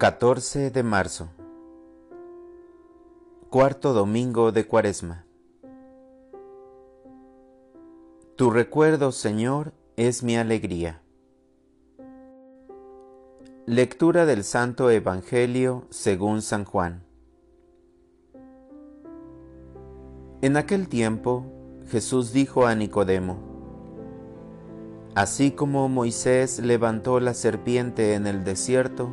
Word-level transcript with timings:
14 0.00 0.70
de 0.70 0.82
marzo. 0.84 1.28
Cuarto 3.50 3.92
domingo 3.92 4.52
de 4.52 4.64
Cuaresma. 4.64 5.26
Tu 8.36 8.48
recuerdo, 8.52 9.10
Señor, 9.10 9.72
es 9.96 10.22
mi 10.22 10.36
alegría. 10.36 11.02
Lectura 13.66 14.24
del 14.24 14.44
Santo 14.44 14.88
Evangelio 14.88 15.88
según 15.90 16.42
San 16.42 16.64
Juan. 16.64 17.02
En 20.42 20.56
aquel 20.56 20.88
tiempo, 20.88 21.44
Jesús 21.88 22.32
dijo 22.32 22.66
a 22.66 22.76
Nicodemo, 22.76 23.36
Así 25.16 25.50
como 25.50 25.88
Moisés 25.88 26.60
levantó 26.60 27.18
la 27.18 27.34
serpiente 27.34 28.14
en 28.14 28.28
el 28.28 28.44
desierto, 28.44 29.12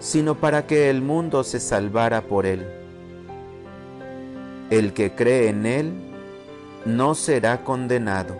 sino 0.00 0.36
para 0.36 0.66
que 0.66 0.90
el 0.90 1.02
mundo 1.02 1.44
se 1.44 1.60
salvara 1.60 2.22
por 2.22 2.46
él. 2.46 2.66
El 4.70 4.92
que 4.92 5.14
cree 5.14 5.48
en 5.48 5.66
él 5.66 5.92
no 6.84 7.14
será 7.14 7.64
condenado, 7.64 8.36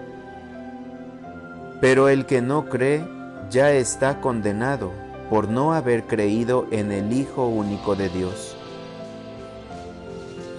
pero 1.80 2.08
el 2.08 2.26
que 2.26 2.42
no 2.42 2.66
cree 2.66 3.04
ya 3.50 3.72
está 3.72 4.20
condenado 4.20 4.92
por 5.30 5.48
no 5.48 5.74
haber 5.74 6.04
creído 6.04 6.66
en 6.70 6.92
el 6.92 7.12
Hijo 7.12 7.46
único 7.48 7.96
de 7.96 8.08
Dios. 8.08 8.56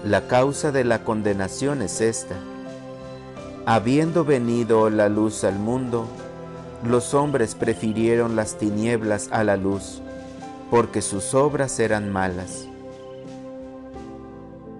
La 0.03 0.27
causa 0.27 0.71
de 0.71 0.83
la 0.83 1.03
condenación 1.03 1.81
es 1.81 2.01
esta. 2.01 2.35
Habiendo 3.65 4.25
venido 4.25 4.89
la 4.89 5.09
luz 5.09 5.43
al 5.43 5.59
mundo, 5.59 6.07
los 6.83 7.13
hombres 7.13 7.55
prefirieron 7.55 8.35
las 8.35 8.57
tinieblas 8.57 9.27
a 9.31 9.43
la 9.43 9.57
luz 9.57 10.01
porque 10.69 11.01
sus 11.01 11.33
obras 11.33 11.79
eran 11.79 12.11
malas. 12.11 12.67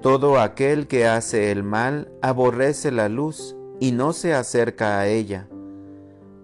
Todo 0.02 0.40
aquel 0.40 0.88
que 0.88 1.08
hace 1.08 1.52
el 1.52 1.64
mal 1.64 2.12
aborrece 2.22 2.92
la 2.92 3.10
luz 3.10 3.56
y 3.80 3.92
no 3.92 4.14
se 4.14 4.34
acerca 4.34 5.00
a 5.00 5.08
ella, 5.08 5.48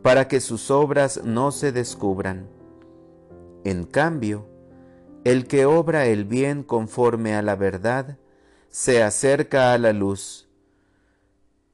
para 0.01 0.27
que 0.27 0.41
sus 0.41 0.71
obras 0.71 1.21
no 1.23 1.51
se 1.51 1.71
descubran. 1.71 2.49
En 3.63 3.85
cambio, 3.85 4.47
el 5.23 5.47
que 5.47 5.65
obra 5.65 6.05
el 6.05 6.25
bien 6.25 6.63
conforme 6.63 7.35
a 7.35 7.41
la 7.41 7.55
verdad, 7.55 8.17
se 8.69 9.01
acerca 9.01 9.73
a 9.73 9.77
la 9.77 9.93
luz, 9.93 10.49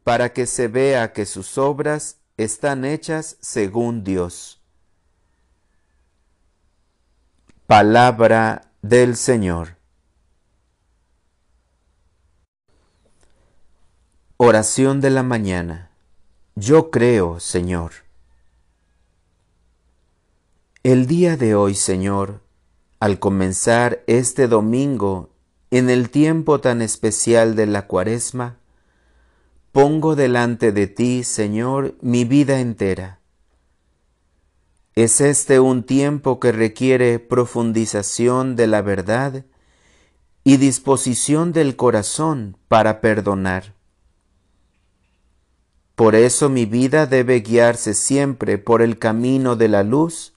para 0.04 0.34
que 0.34 0.46
se 0.46 0.68
vea 0.68 1.14
que 1.14 1.26
sus 1.26 1.58
obras 1.58 2.20
están 2.38 2.86
hechas 2.86 3.38
según 3.40 4.04
Dios. 4.04 4.61
Palabra 7.72 8.74
del 8.82 9.16
Señor. 9.16 9.78
Oración 14.36 15.00
de 15.00 15.10
la 15.10 15.24
mañana. 15.24 15.90
Yo 16.56 16.92
creo, 16.92 17.40
Señor. 17.40 17.94
El 20.84 21.08
día 21.08 21.38
de 21.38 21.56
hoy, 21.56 21.74
Señor, 21.76 22.42
al 23.00 23.20
comenzar 23.20 24.04
este 24.06 24.50
domingo 24.50 25.30
en 25.70 25.90
el 25.90 26.10
tiempo 26.10 26.60
tan 26.60 26.82
especial 26.82 27.56
de 27.56 27.68
la 27.68 27.88
cuaresma, 27.88 28.58
pongo 29.72 30.18
delante 30.18 30.74
de 30.74 30.88
ti, 30.88 31.24
Señor, 31.24 31.96
mi 32.02 32.26
vida 32.26 32.60
entera 32.60 33.21
es 34.96 35.22
este 35.22 35.60
un 35.62 35.84
tiempo 35.84 36.40
que 36.40 36.52
requiere 36.52 37.20
profundización 37.20 38.58
de 38.58 38.68
la 38.68 38.82
verdad 38.82 39.46
y 40.44 40.58
disposición 40.58 41.54
del 41.54 41.78
corazón 41.78 42.58
para 42.68 43.00
perdonar. 43.00 43.76
Por 45.96 46.16
eso 46.16 46.50
mi 46.50 46.66
vida 46.66 47.06
debe 47.06 47.40
guiarse 47.40 47.94
siempre 47.94 48.58
por 48.58 48.82
el 48.82 48.98
camino 48.98 49.56
de 49.56 49.70
la 49.70 49.84
luz 49.84 50.34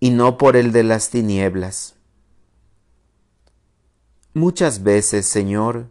y 0.00 0.10
no 0.10 0.36
por 0.36 0.56
el 0.56 0.72
de 0.72 0.82
las 0.82 1.08
tinieblas. 1.08 1.94
Muchas 4.34 4.82
veces, 4.82 5.24
Señor, 5.26 5.88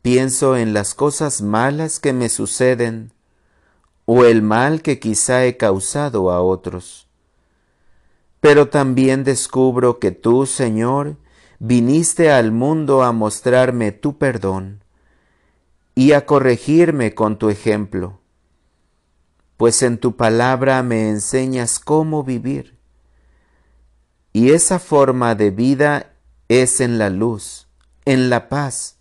pienso 0.00 0.56
en 0.56 0.72
las 0.72 0.94
cosas 0.94 1.42
malas 1.42 1.98
que 1.98 2.12
me 2.12 2.28
suceden 2.28 3.12
o 4.06 4.24
el 4.24 4.42
mal 4.42 4.80
que 4.80 5.00
quizá 5.00 5.44
he 5.44 5.56
causado 5.56 6.30
a 6.30 6.40
otros 6.40 7.09
pero 8.40 8.68
también 8.68 9.22
descubro 9.22 9.98
que 9.98 10.10
tú, 10.10 10.46
Señor, 10.46 11.16
viniste 11.58 12.32
al 12.32 12.52
mundo 12.52 13.02
a 13.02 13.12
mostrarme 13.12 13.92
tu 13.92 14.16
perdón 14.16 14.82
y 15.94 16.12
a 16.12 16.24
corregirme 16.24 17.14
con 17.14 17.38
tu 17.38 17.50
ejemplo, 17.50 18.18
pues 19.58 19.82
en 19.82 19.98
tu 19.98 20.16
palabra 20.16 20.82
me 20.82 21.10
enseñas 21.10 21.78
cómo 21.78 22.24
vivir. 22.24 22.78
Y 24.32 24.52
esa 24.52 24.78
forma 24.78 25.34
de 25.34 25.50
vida 25.50 26.14
es 26.48 26.80
en 26.80 26.96
la 26.96 27.10
luz, 27.10 27.68
en 28.06 28.30
la 28.30 28.48
paz. 28.48 28.96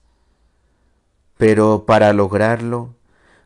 Pero 1.37 1.85
para 1.85 2.11
lograrlo, 2.11 2.95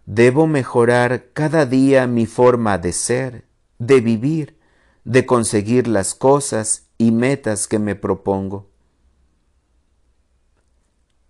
debo 0.07 0.47
mejorar 0.47 1.25
cada 1.33 1.67
día 1.67 2.07
mi 2.07 2.25
forma 2.25 2.79
de 2.79 2.93
ser, 2.93 3.45
de 3.77 4.01
vivir, 4.01 4.57
de 5.03 5.25
conseguir 5.25 5.87
las 5.87 6.15
cosas 6.15 6.87
y 6.97 7.11
metas 7.11 7.67
que 7.67 7.79
me 7.79 7.95
propongo. 7.95 8.69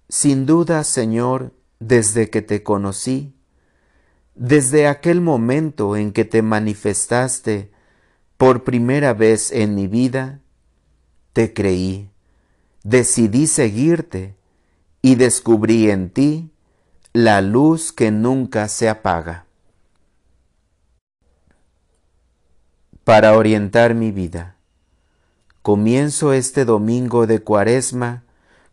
Sin 0.10 0.46
duda, 0.46 0.84
Señor, 0.84 1.54
desde 1.80 2.30
que 2.30 2.42
te 2.42 2.62
conocí, 2.64 3.34
desde 4.36 4.88
aquel 4.88 5.22
momento 5.22 5.96
en 5.96 6.12
que 6.12 6.26
te 6.26 6.42
manifestaste 6.42 7.72
por 8.38 8.64
primera 8.64 9.14
vez 9.14 9.52
en 9.52 9.76
mi 9.76 9.88
vida, 9.88 10.40
te 11.34 11.54
creí, 11.54 12.10
decidí 12.84 13.48
seguirte 13.48 14.36
y 15.02 15.16
descubrí 15.16 15.90
en 15.90 16.10
ti 16.10 16.52
la 17.14 17.42
luz 17.42 17.92
que 17.92 18.12
nunca 18.12 18.68
se 18.68 18.90
apaga. 18.90 19.46
Para 23.04 23.36
orientar 23.36 23.96
mi 23.96 24.12
vida. 24.12 24.56
Comienzo 25.62 26.34
este 26.34 26.66
domingo 26.66 27.28
de 27.28 27.40
cuaresma 27.40 28.24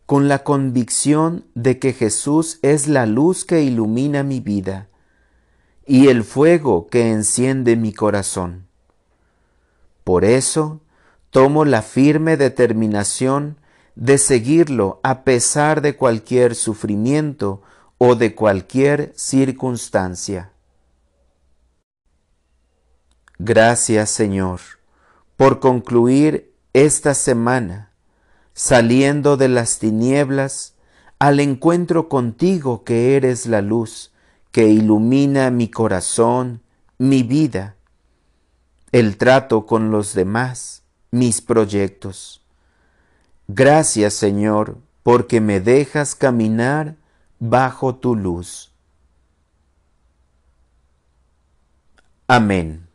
con 0.05 0.27
la 0.27 0.43
convicción 0.43 1.45
de 1.53 1.79
que 1.79 1.93
Jesús 1.93 2.59
es 2.61 2.87
la 2.87 3.05
luz 3.05 3.45
que 3.45 3.61
ilumina 3.61 4.23
mi 4.23 4.39
vida 4.39 4.87
y 5.85 6.07
el 6.07 6.23
fuego 6.23 6.87
que 6.87 7.11
enciende 7.11 7.75
mi 7.75 7.93
corazón. 7.93 8.67
Por 10.03 10.25
eso 10.25 10.81
tomo 11.29 11.65
la 11.65 11.81
firme 11.81 12.37
determinación 12.37 13.57
de 13.95 14.17
seguirlo 14.17 14.99
a 15.03 15.23
pesar 15.23 15.81
de 15.81 15.95
cualquier 15.95 16.55
sufrimiento 16.55 17.61
o 17.97 18.15
de 18.15 18.35
cualquier 18.35 19.13
circunstancia. 19.15 20.51
Gracias 23.43 24.11
Señor 24.11 24.59
por 25.35 25.59
concluir 25.59 26.53
esta 26.73 27.15
semana 27.15 27.89
saliendo 28.53 29.35
de 29.35 29.47
las 29.47 29.79
tinieblas 29.79 30.75
al 31.17 31.39
encuentro 31.39 32.07
contigo 32.07 32.83
que 32.83 33.15
eres 33.15 33.47
la 33.47 33.63
luz 33.63 34.13
que 34.51 34.67
ilumina 34.67 35.49
mi 35.49 35.71
corazón, 35.71 36.61
mi 36.99 37.23
vida, 37.23 37.77
el 38.91 39.17
trato 39.17 39.65
con 39.65 39.89
los 39.89 40.13
demás, 40.13 40.83
mis 41.09 41.41
proyectos. 41.41 42.45
Gracias 43.47 44.13
Señor 44.13 44.77
porque 45.01 45.41
me 45.41 45.59
dejas 45.61 46.13
caminar 46.13 46.95
bajo 47.39 47.95
tu 47.95 48.15
luz. 48.15 48.71
Amén. 52.27 52.90